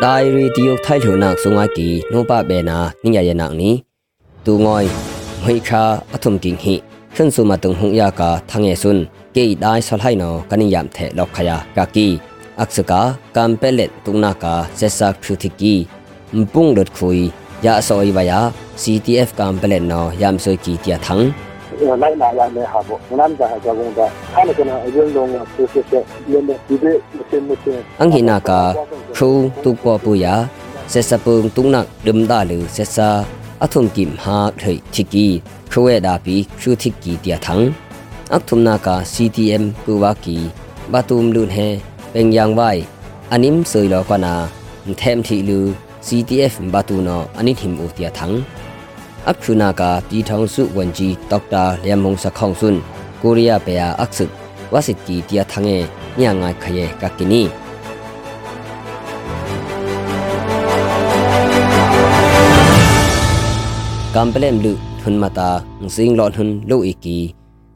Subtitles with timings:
[0.00, 3.74] ไดรีติยกไทยถูนักสุงากีโนปะเบนานิยายนักนี้
[4.44, 4.84] ตูงอย
[5.42, 6.74] มหิคาอทุมกิงหิ
[7.16, 8.98] ขึ้นสุมาตุงหุงยากาทางเอซุน
[9.32, 12.08] เกยได้สลายนอกันิยามเทลอกขยากากี
[12.60, 13.02] อักษกา
[13.36, 15.74] การเปเลตตุงนากาเซซักพิวทิกี
[16.36, 17.18] มปุงดดคุย
[17.64, 18.40] ยาสอยวายา
[18.82, 21.20] CTF การเปเลตนอยามสวยกีเตียทัง
[21.79, 23.99] လိုက်လာရမယ်ဟာပေါ့နမ်ဒါကြောင့်က
[24.35, 26.97] အဲ့ဒါကအရင်လုံးကဆေးဆေးဆေးလည်းဒီဘက်
[27.29, 28.51] ဆေးမဆေးအင်္ဂိနာက
[29.15, 29.29] ခူ
[29.63, 30.35] တူပပူယာ
[30.91, 33.09] ဆက်စပုံတုန်နဒမ်ဒါလူဆက်စာ
[33.63, 35.27] အထုံကိမဟာထေတိကီ
[35.71, 37.55] ခွေဒါပီရှုတိကီတျာထံ
[38.35, 40.37] အထုံနာက CTM ကူဝါကီ
[40.91, 41.67] ဘာတုမ်လုန်ဟဲ
[42.13, 42.81] ပင်ယံဝိုင်
[43.33, 44.33] အနိမ်ဆွေလောကနာ
[44.85, 45.59] သမ်တီလူ
[46.07, 48.27] CTF ဘာတူနောအနိထိမ်အိုတျာထံ
[49.27, 52.79] အခုနာကပြည်ထောင်စုဝန်ကြီးဒေါက်တာလျံမုံစခေါင်စွန်း
[53.21, 54.19] ကိုရီးယားပေယာအခစ
[54.73, 55.77] ဝါစစ်တီတရထငေ
[56.19, 57.41] ညငါခရေကကိနီ
[64.15, 65.49] ကမ်ပလမ်လူထွန်းမတာ
[65.95, 67.17] စင်းလောထွန်းလိုအီကီ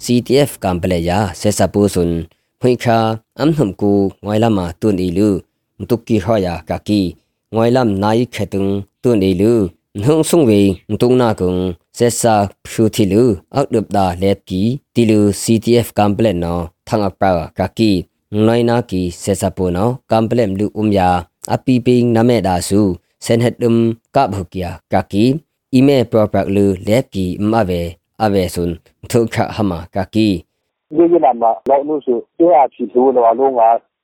[0.03, 2.17] CTF ကမ်ပလေယာဆက်စပူစွန်း
[2.61, 2.97] ဖွင့်ခါ
[3.39, 3.91] အမ်နှုံကူ
[4.25, 5.29] ငွိုင်လာမတွန်အီလူ
[5.89, 7.01] တုကီဟောယာကကီ
[7.55, 8.65] ငွိုင်လမ်နိုင်ခေတုံ
[9.03, 9.53] တွန်အီလူ
[10.01, 10.61] နှုံဆုံဝေ
[11.01, 11.53] တုံနာကုံ
[11.97, 13.23] ဆက်စာဖြူတီလူ
[13.55, 14.61] အောက်ဒပ်ဒါလက်ကီ
[14.93, 17.91] တီလူ CTF ကမ်ပလက်နော်ထန်အပရာကကီ
[18.45, 21.09] နိုင်နာကီဆက်စာပိုနော်ကမ်ပလက်လူအုံယာ
[21.53, 22.81] အပီပင်းနမဲဒါစု
[23.25, 23.79] စန်ဟက်ဒမ်
[24.15, 25.25] ကဘုကီယာကကီ
[25.73, 27.81] အီမဲပရပလူလက်ကီမအဝဲ
[28.23, 28.71] အဝဲဆွန်
[29.11, 30.27] ထုခဟမကကီ
[30.95, 33.61] ဒီကလာမလောနုစုကျေအချီသူလောလုံးက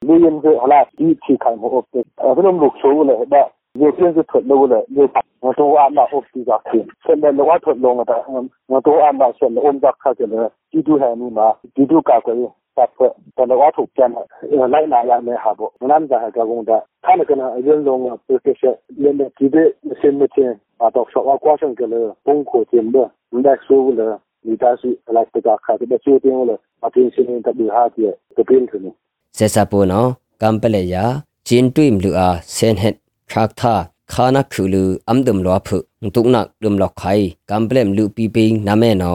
[0.07, 5.07] လူရင်ကဟလာဒီချီခိုင်မို့အပ်တယ်အဲ့လိုလုပ်ဆိုလို့ဟဲ့ 也便是脱漏了，也
[5.41, 6.85] 我都安那屋比较近。
[7.05, 8.13] 现在那我脱漏了的，
[8.67, 12.49] 我都安那现在我们家看见了，基督还没嘛，基督教可以。
[12.75, 19.61] 大破，但是我土建了，呃，来哪样没下过，我们家还搞工的，他那个呢，人龙啊，就是些，人的基本
[19.99, 28.93] 什么天啊，到说我光上个了，崩溃节目，你在说了，你但是来这个看这个酒店了，把这些人的留下的，这边去呢。
[29.37, 30.07] ဆက်စပ်ပေါ်နော်
[30.41, 31.03] ကမ်ပလေယာ
[31.47, 32.95] ဂျင်းတွိမ်လူအားဆန်ဟက်
[33.31, 33.75] ครักท่า
[34.13, 35.77] คานักคือลืออัมดมลอผึ
[36.15, 37.03] ตุกนักดมลอกไข
[37.49, 39.13] กำเปลมลือปีปิงนาแม่นอ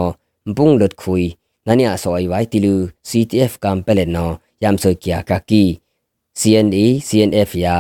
[0.57, 1.23] ปุ่งหลุดคุย
[1.67, 4.27] นั่นเนี่ยสอยไว้ติลือ CTF กำเปลนนอ
[4.63, 5.65] ยามสวยเกียกากี
[6.41, 7.77] CNA CNF ยา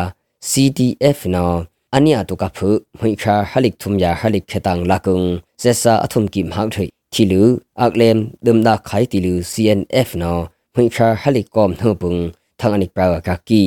[0.50, 1.46] CTF นอ
[1.92, 5.22] อันเนี่ยตุกับผึมิคาฮัลิกทุมยาฮัลิกเคตังลักุง
[5.60, 7.48] เซซาอทุมกิมหากถุยทีลือ
[7.80, 10.34] อักเลมดมดาไขติลือ CNF นอ
[10.74, 12.16] มิคาฮัลิกกอมเทอปุง
[12.60, 13.62] ทางอนิกปรากากี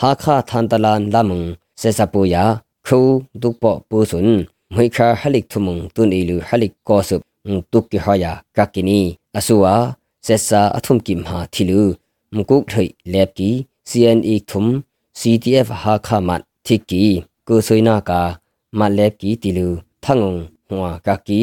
[0.00, 1.42] หาคาทันตลานลามึง
[10.76, 11.80] အထုံကိမဟာသီလူ
[12.34, 13.50] မကုတ်ထိလက်ကီ
[13.88, 14.64] CNE ထုံ
[15.20, 17.04] CTF ဟာခမတ်တိကီ
[17.48, 18.20] ကိုဆွေနာကာ
[18.78, 19.68] မလက်ကီတီလူ
[20.02, 20.34] ထငုံ
[20.68, 21.40] ဟွာကကီ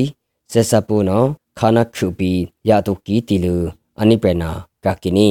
[0.51, 1.23] ဆက်စပူနော
[1.57, 2.31] ခါနခုပီ
[2.67, 3.55] ယာတုကီတီလူ
[4.01, 4.51] အနိပရနာ
[4.85, 5.29] ကကိနီ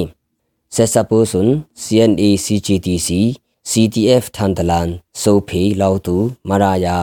[0.75, 1.51] ဆက်စပူဆွန်
[1.83, 3.09] CNE CGTC
[3.71, 6.17] CTF ทันตลันโซพีลาวตู
[6.49, 6.99] มารายา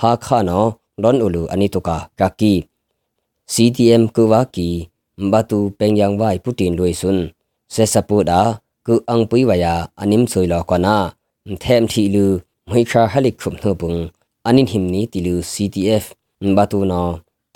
[0.00, 0.60] ฮาคานอ
[1.02, 2.54] ลอนอุลูอันิตุกากากี
[3.52, 4.68] CTM กวากี
[5.32, 7.18] บาตูเป็งยังไวพุตินรวยซุน
[7.72, 8.40] เซสปูดา
[8.86, 10.96] กูอังปุยวายาอันิมสวยลอกวนา
[11.60, 12.30] แถมทีลือ
[12.68, 13.94] ไม่คาฮลิกขุมเฮบุง
[14.46, 16.04] อันนิหิมนี้ติลือ CTF
[16.56, 17.02] บาตูนอ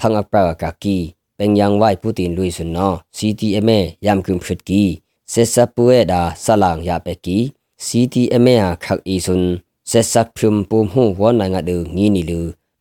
[0.00, 0.98] ทางอัปรากากี
[1.36, 3.68] เป็นยังไวพุตินลุยสุนนอ CTM
[4.06, 4.82] ยามคุมชุดกี
[5.30, 7.38] เซสปูเอดาสลางยาเปกี
[7.86, 9.44] CTM ဟာခက်အီဆွန်
[9.90, 12.40] ဆက်ဆက်ဖြုံပုံမှုဝနာငါဒူငီနီလူ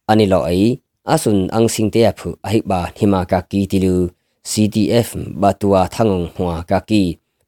[0.10, 0.60] အနီလောအိ
[1.12, 3.96] အဆွန်အန်စင်တေဖုအဟိဘာနိမာကာကီတီလူ
[4.52, 5.10] CTF
[5.42, 7.02] ဘတ်ဝါသငုံဟွာကာကီ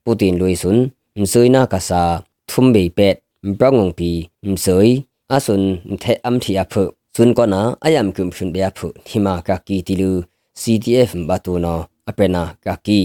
[0.04, 0.80] ပူတင်လွိဆွန်
[1.20, 2.02] မဆွိနာကာစာ
[2.50, 3.16] ထုံဘေပက်
[3.60, 4.12] ဘရငုံပီ
[4.52, 4.88] မဆွိ
[5.34, 5.64] အဆွန်
[6.04, 6.84] ထဲအမ်တီအဖု
[7.16, 10.12] ဆွန်ကနာအယမ်ကွမ်ရှင်ဘေဖုနိမာကာကီတီလူ
[10.62, 11.80] CTF ဘတ်ဝနော
[12.10, 13.00] အပနာကာကီ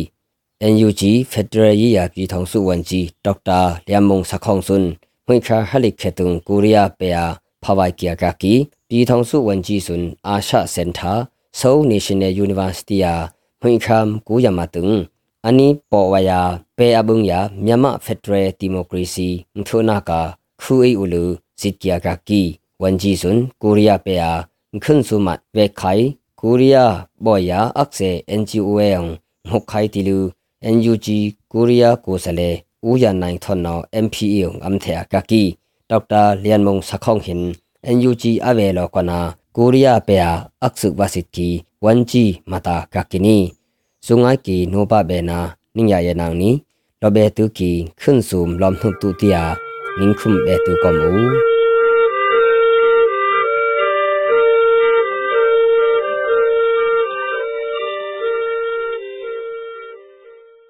[0.69, 1.03] NUG
[1.33, 4.91] ဖက်ဒရယ်ရေးရာပြည်ထောင်စုဝန်ကြီးဒေါက်တာလျံမုံစခေါင်စွန်း
[5.27, 7.25] ဝင်းခါဟလိခေတုံကိုရီးယားပေယာ
[7.63, 8.55] ဖဝိုင်ကီယာကကီ
[8.89, 11.13] ပြည်ထောင်စုဝန်ကြီးစွန်းအာရှစင်တာ
[11.59, 13.15] ဆိုးနေရှင်နယ်ယူနီဗာစီတီယာ
[13.61, 14.89] ဝင်းခမ်ကူယမတုံ
[15.47, 16.41] အနီပေါ်ဝယာ
[16.77, 19.29] ပေအဘုံယာမြန်မာဖက်ဒရယ်ဒီမိုကရေစီ
[19.67, 20.21] ထုနာကာ
[20.61, 21.25] ခူအေဥလူ
[21.61, 22.43] စစ်ကီယာကကီ
[22.83, 24.31] ဝန်ကြီးစွန်းကိုရီးယားပေယာ
[24.83, 26.05] ခွန်းစုမတ်ဝေခိုင်
[26.41, 28.11] ကိုရီးယားဘော်ယာအက်ဆေ
[28.41, 29.01] NGO ယံ
[29.51, 30.19] မုတ်ခိုင်တီလူ
[30.77, 31.07] NUG
[31.53, 32.51] ကိုရီးယားကိုစလေ
[32.87, 35.43] ဦးရနိုင်ထွန်နော် MPA အမ်ထေကကီ
[35.91, 37.43] ဒေါက်တာလျန်မုံစခေါင်ဟင်
[37.97, 39.19] NUG အဝဲလောကနာ
[39.57, 40.31] ကိုရီးယားပေယာ
[40.65, 41.49] အခစုဝစစ်ကီ
[41.85, 43.39] ဝန်ဂျီမတာကကီနီ
[44.07, 45.39] စုငိုက်ကီနိုဘဘေနာ
[45.77, 46.51] နင်းရရနောင်နီ
[47.01, 47.71] လောဘေတူကီ
[48.01, 49.43] ခွန်းစုံလမ်ထုတူတီယာ
[49.99, 51.60] နင်းခုမ်ဘေတူကမူ